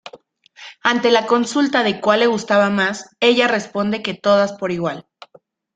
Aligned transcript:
Ante 0.81 1.11
la 1.11 1.27
consulta 1.27 1.83
de 1.83 2.01
cual 2.01 2.21
le 2.21 2.25
gustaba 2.25 2.71
más, 2.71 3.15
ella 3.19 3.47
responde 3.47 4.01
que 4.01 4.15
todas 4.15 4.51
por 4.53 4.71
igual. 4.71 5.05